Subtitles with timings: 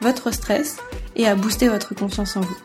[0.00, 0.78] votre stress
[1.14, 2.56] et à booster votre confiance en vous.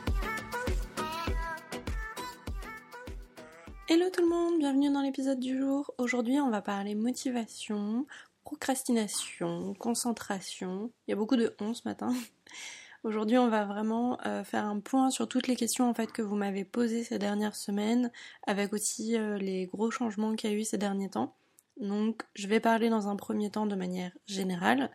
[3.88, 5.94] Hello tout le monde, bienvenue dans l'épisode du jour.
[5.98, 8.06] Aujourd'hui on va parler motivation,
[8.44, 10.92] procrastination, concentration.
[11.08, 12.14] Il y a beaucoup de on ce matin.
[13.04, 16.24] Aujourd'hui, on va vraiment euh, faire un point sur toutes les questions en fait que
[16.24, 18.12] vous m'avez posées ces dernières semaines,
[18.48, 21.36] avec aussi euh, les gros changements qu'il y a eu ces derniers temps.
[21.80, 24.90] Donc, je vais parler dans un premier temps de manière générale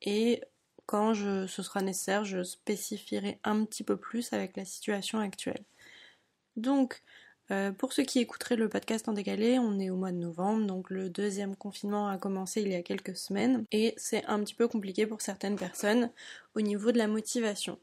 [0.00, 0.42] et
[0.92, 5.64] quand ce sera nécessaire, je spécifierai un petit peu plus avec la situation actuelle.
[6.56, 7.02] Donc,
[7.50, 10.66] euh, pour ceux qui écouteraient le podcast en décalé, on est au mois de novembre,
[10.66, 14.54] donc le deuxième confinement a commencé il y a quelques semaines et c'est un petit
[14.54, 16.10] peu compliqué pour certaines personnes
[16.56, 17.78] au niveau de la motivation.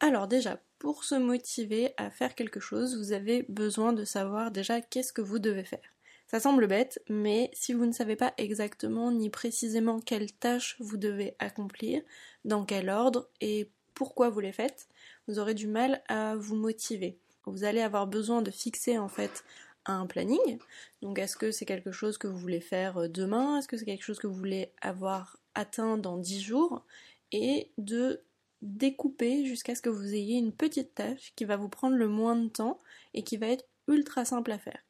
[0.00, 4.80] Alors déjà, pour se motiver à faire quelque chose, vous avez besoin de savoir déjà
[4.80, 5.94] qu'est-ce que vous devez faire.
[6.28, 10.98] Ça semble bête, mais si vous ne savez pas exactement ni précisément quelles tâches vous
[10.98, 12.02] devez accomplir,
[12.44, 14.88] dans quel ordre et pourquoi vous les faites,
[15.26, 17.18] vous aurez du mal à vous motiver.
[17.46, 19.42] Vous allez avoir besoin de fixer en fait
[19.86, 20.58] un planning.
[21.00, 23.58] Donc est-ce que c'est quelque chose que vous voulez faire euh, demain?
[23.58, 26.84] Est-ce que c'est quelque chose que vous voulez avoir atteint dans 10 jours?
[27.32, 28.22] Et de
[28.60, 32.36] découper jusqu'à ce que vous ayez une petite tâche qui va vous prendre le moins
[32.36, 32.78] de temps
[33.14, 34.82] et qui va être ultra simple à faire.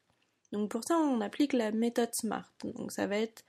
[0.51, 2.51] Donc pour ça, on applique la méthode SMART.
[2.63, 3.43] Donc ça va être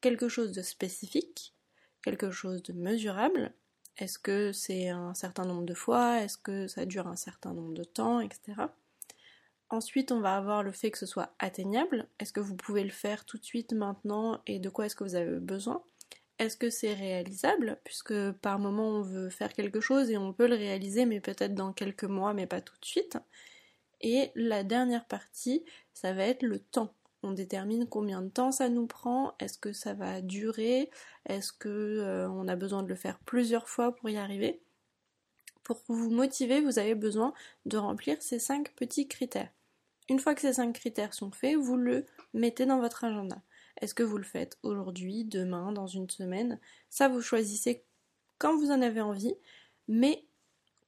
[0.00, 1.54] quelque chose de spécifique,
[2.02, 3.52] quelque chose de mesurable.
[3.98, 6.20] Est-ce que c'est un certain nombre de fois?
[6.20, 8.54] Est-ce que ça dure un certain nombre de temps, etc.
[9.70, 12.06] Ensuite, on va avoir le fait que ce soit atteignable.
[12.18, 14.42] Est-ce que vous pouvez le faire tout de suite maintenant?
[14.46, 15.82] Et de quoi est-ce que vous avez besoin?
[16.38, 17.78] Est-ce que c'est réalisable?
[17.84, 21.54] Puisque par moment on veut faire quelque chose et on peut le réaliser, mais peut-être
[21.54, 23.16] dans quelques mois, mais pas tout de suite.
[24.02, 25.64] Et la dernière partie,
[25.94, 26.94] ça va être le temps.
[27.22, 30.90] On détermine combien de temps ça nous prend, est-ce que ça va durer,
[31.26, 34.60] est-ce que euh, on a besoin de le faire plusieurs fois pour y arriver.
[35.62, 37.32] Pour vous motiver, vous avez besoin
[37.66, 39.50] de remplir ces cinq petits critères.
[40.08, 43.40] Une fois que ces cinq critères sont faits, vous le mettez dans votre agenda.
[43.80, 46.58] Est-ce que vous le faites aujourd'hui, demain, dans une semaine?
[46.90, 47.84] Ça, vous choisissez
[48.38, 49.34] quand vous en avez envie,
[49.86, 50.24] mais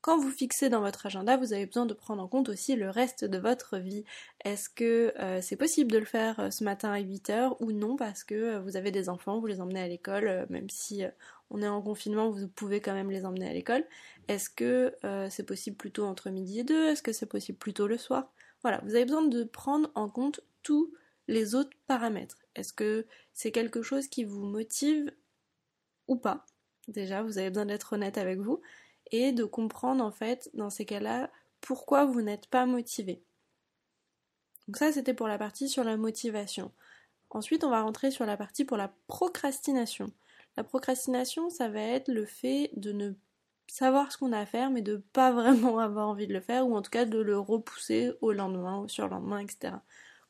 [0.04, 2.90] quand vous fixez dans votre agenda, vous avez besoin de prendre en compte aussi le
[2.90, 4.04] reste de votre vie.
[4.44, 7.96] Est-ce que euh, c'est possible de le faire euh, ce matin à 8h ou non?
[7.96, 11.04] Parce que euh, vous avez des enfants, vous les emmenez à l'école, même si
[11.48, 13.82] on est en confinement, vous pouvez quand même les emmener à l'école.
[14.28, 14.94] Est-ce que
[15.30, 16.88] c'est possible plutôt entre midi et deux?
[16.88, 18.30] Est-ce que c'est possible plutôt le soir?
[18.60, 20.92] Voilà, vous avez besoin de prendre en compte tous
[21.28, 22.36] les autres paramètres.
[22.56, 25.10] Est-ce que c'est quelque chose qui vous motive
[26.08, 26.44] ou pas?
[26.88, 28.60] Déjà, vous avez besoin d'être honnête avec vous
[29.10, 33.22] et de comprendre en fait dans ces cas-là pourquoi vous n'êtes pas motivé.
[34.66, 36.72] Donc ça c'était pour la partie sur la motivation.
[37.30, 40.12] Ensuite on va rentrer sur la partie pour la procrastination.
[40.56, 43.12] La procrastination ça va être le fait de ne
[43.66, 46.66] savoir ce qu'on a à faire mais de pas vraiment avoir envie de le faire
[46.66, 49.74] ou en tout cas de le repousser au lendemain ou sur le lendemain etc.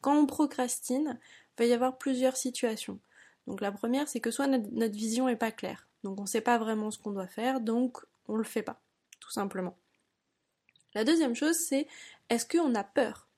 [0.01, 2.99] Quand on procrastine, il va y avoir plusieurs situations.
[3.47, 5.87] Donc la première c'est que soit notre, vision est pas claire.
[6.03, 7.99] Donc on ne sait pas vraiment ce qu'on doit faire, donc
[8.29, 8.81] on le fait pas,
[9.21, 9.77] tout simplement.
[10.95, 11.87] La deuxième chose, c'est
[12.31, 13.29] est-ce qu'on a peur?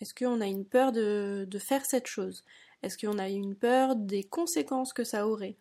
[0.00, 2.44] Est-ce qu'on a une peur de, faire cette chose?
[2.82, 5.56] Est-ce qu'on a une peur des conséquences que ça aurait?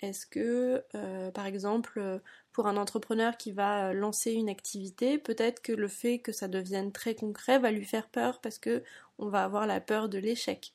[0.00, 2.20] Est-ce que, euh, par exemple,
[2.52, 6.92] pour un entrepreneur qui va lancer une activité, peut-être que le fait que ça devienne
[6.92, 8.82] très concret va lui faire peur parce que
[9.18, 10.72] on va avoir la peur de l'échec.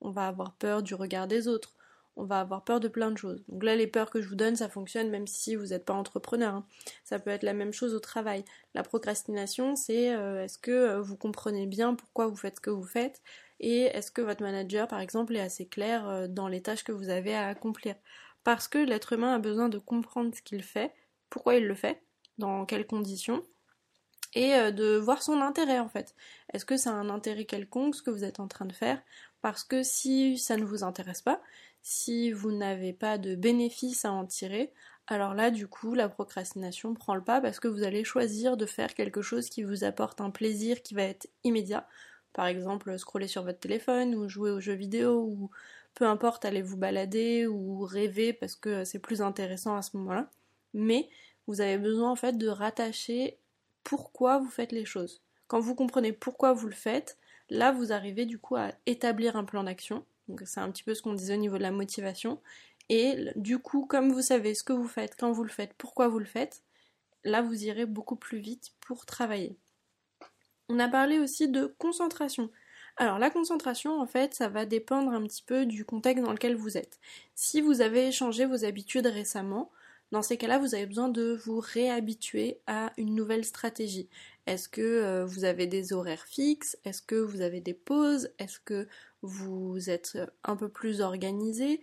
[0.00, 1.74] On va avoir peur du regard des autres
[2.18, 3.42] on va avoir peur de plein de choses.
[3.48, 5.94] Donc là, les peurs que je vous donne, ça fonctionne même si vous n'êtes pas
[5.94, 6.52] entrepreneur.
[6.52, 6.66] Hein.
[7.04, 8.44] Ça peut être la même chose au travail.
[8.74, 12.70] La procrastination, c'est euh, est-ce que euh, vous comprenez bien pourquoi vous faites ce que
[12.70, 13.22] vous faites
[13.60, 16.92] et est-ce que votre manager, par exemple, est assez clair euh, dans les tâches que
[16.92, 17.94] vous avez à accomplir?
[18.42, 20.92] Parce que l'être humain a besoin de comprendre ce qu'il fait,
[21.30, 22.02] pourquoi il le fait,
[22.38, 23.44] dans quelles conditions,
[24.34, 26.14] et de voir son intérêt en fait.
[26.52, 29.02] Est-ce que c'est un intérêt quelconque ce que vous êtes en train de faire?
[29.40, 31.40] Parce que si ça ne vous intéresse pas,
[31.82, 34.72] si vous n'avez pas de bénéfice à en tirer,
[35.10, 38.66] alors là, du coup, la procrastination prend le pas parce que vous allez choisir de
[38.66, 41.88] faire quelque chose qui vous apporte un plaisir qui va être immédiat.
[42.34, 45.50] Par exemple, scroller sur votre téléphone ou jouer aux jeux vidéo ou
[45.94, 50.30] peu importe, aller vous balader ou rêver parce que c'est plus intéressant à ce moment-là.
[50.74, 51.08] Mais
[51.46, 53.38] vous avez besoin en fait de rattacher
[53.82, 55.22] pourquoi vous faites les choses.
[55.46, 57.16] Quand vous comprenez pourquoi vous le faites,
[57.48, 60.04] là vous arrivez du coup à établir un plan d'action.
[60.44, 62.40] C'est un petit peu ce qu'on disait au niveau de la motivation.
[62.88, 66.08] Et du coup, comme vous savez ce que vous faites, quand vous le faites, pourquoi
[66.08, 66.62] vous le faites,
[67.24, 69.56] là vous irez beaucoup plus vite pour travailler.
[70.68, 72.50] On a parlé aussi de concentration.
[72.96, 76.56] Alors la concentration, en fait, ça va dépendre un petit peu du contexte dans lequel
[76.56, 76.98] vous êtes.
[77.34, 79.70] Si vous avez changé vos habitudes récemment,
[80.10, 84.08] dans ces cas-là, vous avez besoin de vous réhabituer à une nouvelle stratégie.
[84.46, 86.78] Est-ce que euh, vous avez des horaires fixes?
[86.84, 88.30] Est-ce que vous avez des pauses?
[88.38, 88.88] Est-ce que
[89.22, 91.82] vous êtes un peu plus organisé?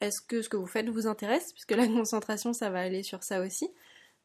[0.00, 1.52] Est-ce que ce que vous faites vous intéresse?
[1.52, 3.70] Puisque la concentration, ça va aller sur ça aussi.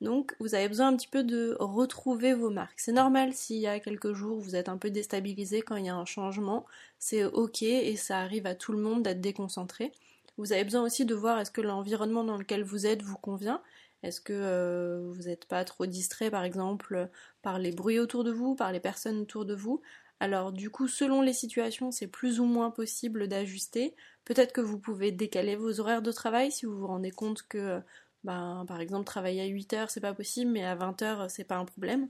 [0.02, 2.80] Donc vous avez besoin un petit peu de retrouver vos marques.
[2.80, 5.90] C'est normal s'il y a quelques jours vous êtes un peu déstabilisé quand il y
[5.90, 6.66] a un changement,
[7.00, 9.92] c'est ok et ça arrive à tout le monde d'être déconcentré.
[10.40, 13.62] Vous avez besoin aussi de voir est-ce que l'environnement dans lequel vous êtes vous convient.
[14.04, 17.10] Est-ce que euh, vous n'êtes pas trop distrait par exemple
[17.42, 19.82] par les bruits autour de vous, par les personnes autour de vous?
[20.22, 23.96] Alors du coup, selon les situations, c'est plus ou moins possible d'ajuster.
[24.24, 27.82] Peut-être que vous pouvez décaler vos horaires de travail si vous vous rendez compte que
[28.24, 31.44] ben, par exemple, travailler à 8 heures, c'est pas possible, mais à 20 heures, c'est
[31.44, 32.10] pas un problème.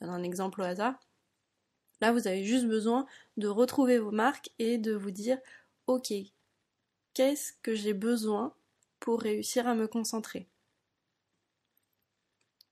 [0.00, 1.00] Je donne un exemple au hasard.
[2.02, 3.06] Là, vous avez juste besoin
[3.38, 5.38] de retrouver vos marques et de vous dire,
[5.86, 6.12] ok,
[7.18, 8.54] qu'est-ce que j'ai besoin
[9.00, 10.46] pour réussir à me concentrer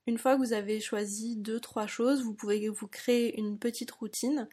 [0.06, 3.90] Une fois que vous avez choisi deux, trois choses, vous pouvez vous créer une petite
[3.90, 4.48] routine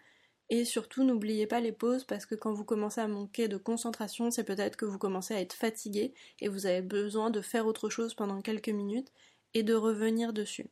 [0.50, 4.32] et surtout, n'oubliez pas les pauses parce que quand vous commencez à manquer de concentration,
[4.32, 7.92] c'est peut-être que vous commencez à être fatigué et vous avez besoin de faire autre
[7.92, 9.12] chose pendant quelques minutes
[9.54, 10.72] et de revenir dessus.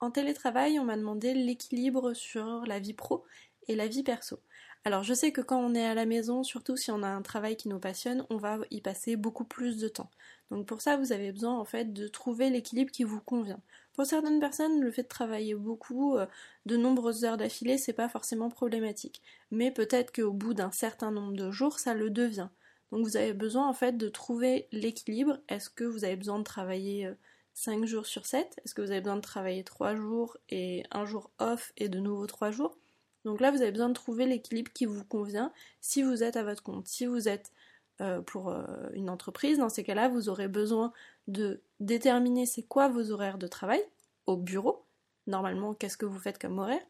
[0.00, 3.26] En télétravail, on m'a demandé l'équilibre sur la vie pro
[3.68, 4.40] et la vie perso.
[4.86, 7.20] Alors je sais que quand on est à la maison, surtout si on a un
[7.20, 10.12] travail qui nous passionne, on va y passer beaucoup plus de temps.
[10.52, 13.60] Donc pour ça, vous avez besoin en fait de trouver l'équilibre qui vous convient.
[13.94, 16.26] Pour certaines personnes, le fait de travailler beaucoup, euh,
[16.66, 19.22] de nombreuses heures d'affilée, c'est pas forcément problématique.
[19.50, 22.48] Mais peut-être qu'au bout d'un certain nombre de jours, ça le devient.
[22.92, 25.40] Donc vous avez besoin en fait de trouver l'équilibre.
[25.48, 27.10] Est-ce que vous avez besoin de travailler
[27.54, 30.84] 5 euh, jours sur 7 Est-ce que vous avez besoin de travailler 3 jours et
[30.92, 32.78] un jour off et de nouveau 3 jours?
[33.26, 36.44] Donc là, vous avez besoin de trouver l'équilibre qui vous convient si vous êtes à
[36.44, 36.86] votre compte.
[36.86, 37.52] Si vous êtes
[38.00, 38.54] euh, pour
[38.94, 40.92] une entreprise, dans ces cas-là, vous aurez besoin
[41.26, 43.82] de déterminer c'est quoi vos horaires de travail
[44.26, 44.86] au bureau.
[45.26, 46.86] Normalement, qu'est-ce que vous faites comme horaire?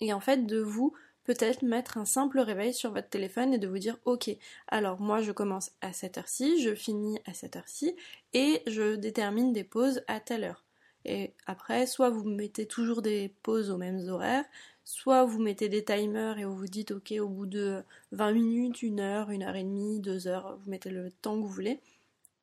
[0.00, 0.94] Et en fait, de vous
[1.24, 4.30] peut-être mettre un simple réveil sur votre téléphone et de vous dire ok,
[4.68, 7.94] alors moi je commence à cette heure-ci, je finis à cette heure-ci
[8.32, 10.64] et je détermine des pauses à telle heure.
[11.04, 14.44] Et après, soit vous mettez toujours des pauses aux mêmes horaires,
[14.84, 17.82] soit vous mettez des timers et vous vous dites ok, au bout de
[18.12, 21.42] 20 minutes, une heure, une heure et demie, deux heures, vous mettez le temps que
[21.42, 21.80] vous voulez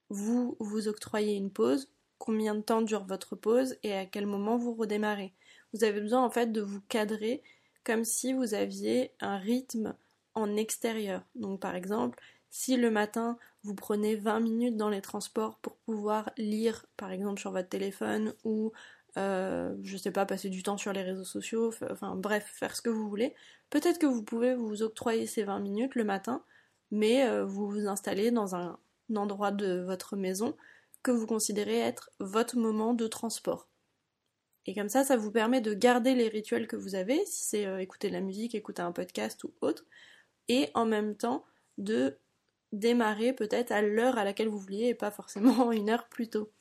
[0.09, 1.87] vous vous octroyez une pause,
[2.17, 5.33] combien de temps dure votre pause et à quel moment vous redémarrez?
[5.73, 7.43] Vous avez besoin en fait de vous cadrer
[7.83, 9.95] comme si vous aviez un rythme
[10.35, 11.21] en extérieur.
[11.35, 12.19] Donc par exemple,
[12.49, 17.39] si le matin vous prenez 20 minutes dans les transports pour pouvoir lire par exemple
[17.39, 18.71] sur votre téléphone ou
[19.19, 22.81] euh, je sais pas, passer du temps sur les réseaux sociaux, enfin bref, faire ce
[22.81, 23.35] que vous voulez,
[23.69, 26.43] peut-être que vous pouvez vous octroyer ces 20 minutes le matin,
[26.91, 28.79] mais euh, vous vous installez dans un
[29.15, 30.55] endroit de votre maison
[31.03, 33.67] que vous considérez être votre moment de transport.
[34.65, 37.65] Et comme ça, ça vous permet de garder les rituels que vous avez, si c'est
[37.65, 39.85] euh, écouter de la musique, écouter un podcast ou autre,
[40.47, 41.45] et en même temps
[41.77, 42.17] de
[42.71, 46.51] démarrer peut-être à l'heure à laquelle vous vouliez et pas forcément une heure plus tôt.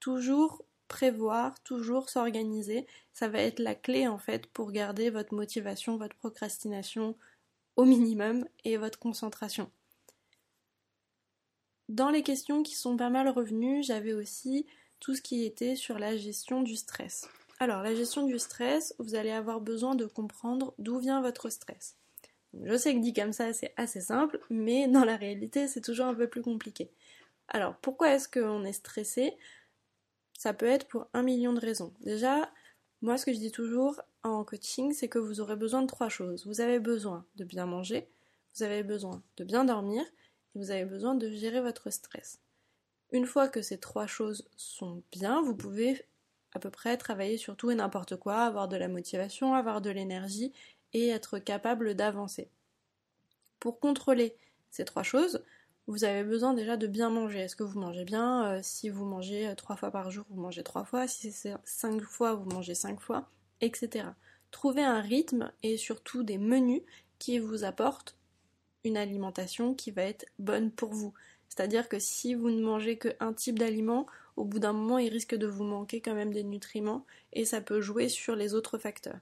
[0.00, 5.96] Toujours prévoir, toujours s'organiser, ça va être la clé en fait pour garder votre motivation,
[5.96, 7.16] votre procrastination
[7.76, 9.70] au minimum et votre concentration.
[11.88, 14.66] Dans les questions qui sont pas mal revenues, j'avais aussi
[15.00, 17.28] tout ce qui était sur la gestion du stress.
[17.60, 21.96] Alors, la gestion du stress, vous allez avoir besoin de comprendre d'où vient votre stress.
[22.64, 26.06] Je sais que dit comme ça, c'est assez simple, mais dans la réalité, c'est toujours
[26.06, 26.90] un peu plus compliqué.
[27.48, 29.34] Alors, pourquoi est-ce qu'on est stressé?
[30.38, 31.92] Ça peut être pour un million de raisons.
[32.00, 32.48] Déjà,
[33.02, 36.08] moi, ce que je dis toujours en coaching, c'est que vous aurez besoin de trois
[36.08, 36.46] choses.
[36.46, 38.08] Vous avez besoin de bien manger,
[38.54, 40.04] vous avez besoin de bien dormir,
[40.54, 42.38] vous avez besoin de gérer votre stress.
[43.10, 46.04] Une fois que ces trois choses sont bien, vous pouvez
[46.54, 49.90] à peu près travailler sur tout et n'importe quoi, avoir de la motivation, avoir de
[49.90, 50.52] l'énergie
[50.92, 52.48] et être capable d'avancer.
[53.58, 54.36] Pour contrôler
[54.70, 55.42] ces trois choses,
[55.88, 57.40] vous avez besoin déjà de bien manger.
[57.40, 60.40] Est-ce que vous mangez bien euh, Si vous mangez euh, trois fois par jour, vous
[60.40, 61.08] mangez trois fois.
[61.08, 63.30] Si c'est cinq fois, vous mangez cinq fois,
[63.62, 64.04] etc.
[64.50, 66.82] Trouvez un rythme et surtout des menus
[67.18, 68.16] qui vous apportent
[68.84, 71.14] une alimentation qui va être bonne pour vous.
[71.48, 75.34] C'est-à-dire que si vous ne mangez qu'un type d'aliment, au bout d'un moment, il risque
[75.34, 79.18] de vous manquer quand même des nutriments et ça peut jouer sur les autres facteurs.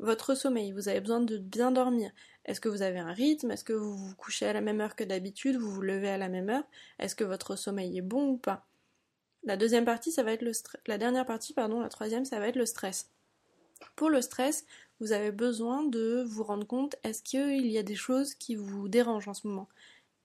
[0.00, 2.10] Votre sommeil, vous avez besoin de bien dormir.
[2.44, 3.50] Est-ce que vous avez un rythme?
[3.50, 5.56] Est-ce que vous vous couchez à la même heure que d'habitude?
[5.56, 6.64] Vous vous levez à la même heure?
[6.98, 8.66] Est-ce que votre sommeil est bon ou pas?
[9.44, 10.80] La deuxième partie, ça va être le stress.
[10.86, 13.10] La dernière partie, pardon, la troisième, ça va être le stress.
[13.96, 14.64] Pour le stress,
[15.00, 18.88] vous avez besoin de vous rendre compte est-ce qu'il y a des choses qui vous
[18.88, 19.68] dérangent en ce moment?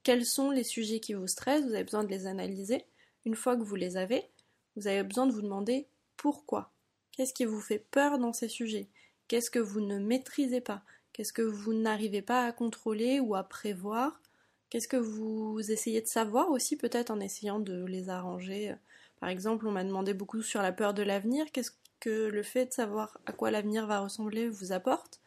[0.04, 1.66] Quels sont les sujets qui vous stressent?
[1.66, 2.86] Vous avez besoin de les analyser.
[3.26, 4.30] Une fois que vous les avez,
[4.76, 6.72] vous avez besoin de vous demander pourquoi.
[7.12, 8.88] Qu'est-ce qui vous fait peur dans ces sujets?
[9.30, 10.82] Qu'est-ce que vous ne maîtrisez pas
[11.14, 14.24] Qu'est-ce que vous n'arrivez pas à contrôler ou à prévoir
[14.72, 18.74] Qu'est-ce que vous essayez de savoir aussi peut-être en essayant de les arranger
[19.20, 21.46] Par exemple, on m'a demandé beaucoup sur la peur de l'avenir.
[21.52, 25.22] Qu'est-ce que le fait de savoir à quoi l'avenir va ressembler vous apporte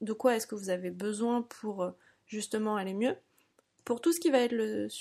[0.00, 1.90] De quoi est-ce que vous avez besoin pour euh,
[2.26, 3.16] justement aller mieux
[3.84, 4.54] Pour tout ce qui va être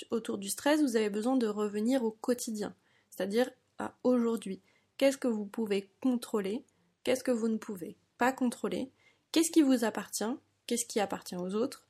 [0.09, 2.73] autour du stress, vous avez besoin de revenir au quotidien,
[3.11, 4.59] c'est-à-dire à aujourd'hui.
[4.97, 6.65] Qu'est-ce que vous pouvez contrôler
[7.03, 7.95] Qu'est-ce que vous ne pouvez
[8.31, 8.91] contrôler
[9.31, 10.35] Qu'est-ce qui vous appartient?
[10.65, 11.85] Qu'est-ce qui appartient aux autres?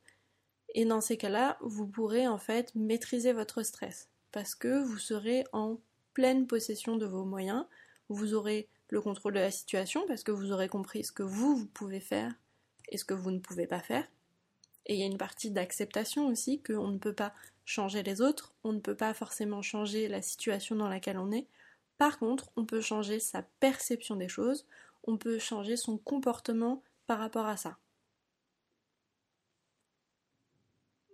[0.76, 4.10] Et dans ces cas-là, vous pourrez en fait maîtriser votre stress.
[4.32, 5.78] Parce que vous serez en
[6.14, 7.66] pleine possession de vos moyens,
[8.10, 11.56] vous aurez le contrôle de la situation parce que vous aurez compris ce que vous,
[11.56, 12.34] vous pouvez faire
[12.90, 14.06] et ce que vous ne pouvez pas faire.
[14.86, 17.34] Et il y a une partie d'acceptation aussi qu'on ne peut pas
[17.66, 21.46] changer les autres, on ne peut pas forcément changer la situation dans laquelle on est.
[22.00, 24.66] Par contre, on peut changer sa perception des choses,
[25.04, 27.78] on peut changer son comportement par rapport à ça.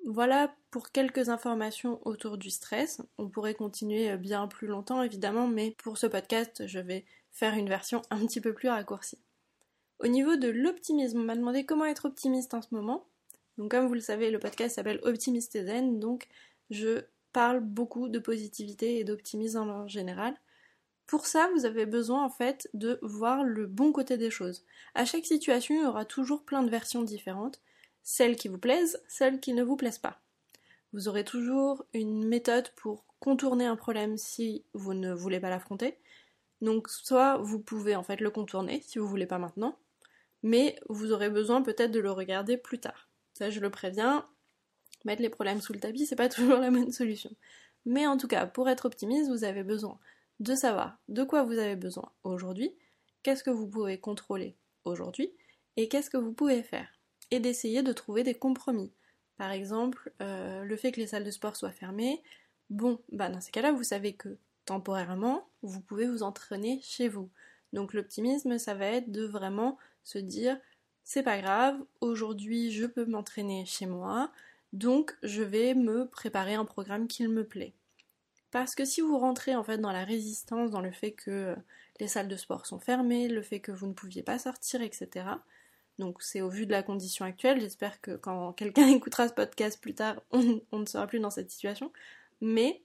[0.06, 3.02] Voilà pour quelques informations autour du stress.
[3.18, 7.70] On pourrait continuer bien plus longtemps évidemment, mais pour ce podcast, je vais faire une
[7.70, 9.18] version un petit peu plus raccourcie.
[10.00, 13.08] Au niveau de l'optimisme, on m'a demandé comment être optimiste en ce moment.
[13.58, 16.28] Donc comme vous le savez, le podcast s'appelle Optimiste Zen, donc
[16.70, 20.36] je parle beaucoup de positivité et d'optimisme en général.
[21.08, 24.66] Pour ça, vous avez besoin en fait de voir le bon côté des choses.
[24.96, 27.62] À chaque situation, il y aura toujours plein de versions différentes,
[28.02, 30.20] celles qui vous plaisent, celles qui ne vous plaisent pas.
[30.94, 35.98] Vous aurez toujours une méthode pour contourner un problème si vous ne voulez pas l'affronter,
[36.62, 39.78] donc soit vous pouvez en fait le contourner si vous voulez pas maintenant,
[40.42, 43.10] mais vous aurez besoin peut-être de le regarder plus tard.
[43.34, 44.28] Ça je le préviens,
[45.04, 47.32] mettre les problèmes sous le tapis c'est pas toujours la bonne solution.
[47.86, 50.00] Mais en tout cas, pour être optimiste, vous avez besoin
[50.40, 52.76] de savoir de quoi vous avez besoin aujourd'hui,
[53.24, 55.32] qu'est-ce que vous pouvez contrôler aujourd'hui
[55.78, 56.88] et qu'est-ce que vous pouvez faire.
[57.32, 58.92] Et d'essayer de trouver des compromis.
[59.38, 62.22] Par exemple, euh, le fait que les salles de sport soient fermées,
[62.70, 67.30] bon, bah dans ces cas-là, vous savez que temporairement, vous pouvez vous entraîner chez vous.
[67.74, 70.58] Donc l'optimisme, ça va être de vraiment se dire
[71.04, 74.32] c'est pas grave, aujourd'hui je peux m'entraîner chez moi,
[74.74, 77.74] donc je vais me préparer un programme qui me plaît.
[78.52, 81.56] Parce que si vous rentrez en fait dans la résistance, dans le fait que
[82.00, 85.26] les salles de sport sont fermées, le fait que vous ne pouviez pas sortir, etc.
[86.00, 89.82] Donc c'est au vu de la condition actuelle, j'espère que quand quelqu'un écoutera ce podcast
[89.82, 91.92] plus tard, on, on ne sera plus dans cette situation.
[92.42, 92.82] Mais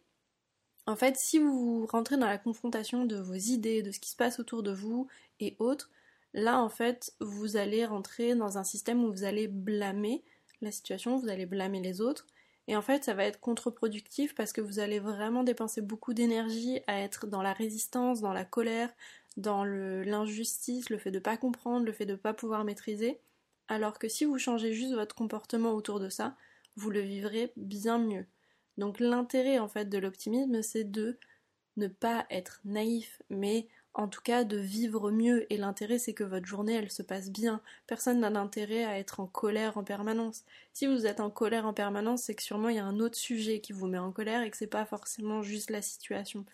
[0.86, 4.16] en fait, si vous rentrez dans la confrontation de vos idées, de ce qui se
[4.16, 5.90] passe autour de vous et autres,
[6.34, 10.24] là en fait, vous allez rentrer dans un système où vous allez blâmer
[10.62, 12.26] la situation, vous allez blâmer les autres.
[12.70, 16.78] Et en fait, ça va être contre-productif parce que vous allez vraiment dépenser beaucoup d'énergie
[16.86, 18.94] à être dans la résistance, dans la colère,
[19.36, 23.18] dans l'injustice, le, fait de ne pas comprendre, le fait de ne pas pouvoir maîtriser.
[23.66, 26.36] Alors que si vous changez juste votre comportement autour de ça,
[26.76, 28.24] vous le vivrez bien mieux.
[28.78, 31.18] Donc l'intérêt en fait de l'optimisme, c'est de
[31.76, 35.52] ne pas être naïf, mais en tout cas de vivre mieux.
[35.52, 37.60] Et l'intérêt, c'est que votre journée, elle se passe bien.
[37.86, 40.44] Personne n'a d'intérêt à être en colère en permanence.
[40.72, 43.16] Si vous êtes en colère en permanence, c'est que sûrement il y a un autre
[43.16, 46.44] sujet qui vous met en colère et que c'est pas forcément juste la situation.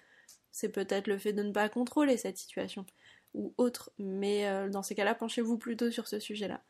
[0.50, 2.86] C'est peut-être le fait de ne pas contrôler cette situation
[3.34, 3.92] ou autre.
[3.98, 6.62] Mais euh, dans ces cas-là, penchez-vous plutôt sur ce sujet-là.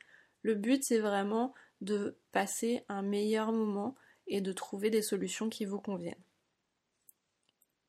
[0.42, 3.94] Le but, c'est vraiment de passer un meilleur moment
[4.26, 6.14] et de trouver des solutions qui vous conviennent.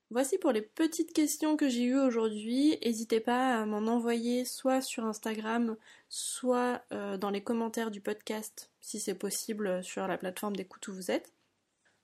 [0.10, 2.78] Voici pour les petites questions que j'ai eues aujourd'hui.
[2.84, 5.76] N'hésitez pas à m'en envoyer soit sur Instagram,
[6.08, 10.94] soit euh, dans les commentaires du podcast, si c'est possible, sur la plateforme d'écoute où
[10.94, 11.34] vous êtes.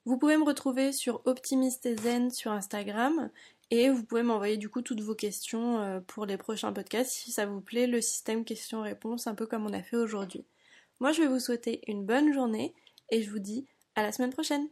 [0.04, 3.30] Vous pouvez me retrouver sur Optimiste Zen sur Instagram
[3.70, 7.32] et vous pouvez m'envoyer du coup toutes vos questions euh, pour les prochains podcasts si
[7.32, 10.44] ça vous plaît, le système questions-réponses, un peu comme on a fait aujourd'hui.
[11.00, 12.74] Moi je vais vous souhaiter une bonne journée
[13.08, 14.68] et je vous dis à la semaine prochaine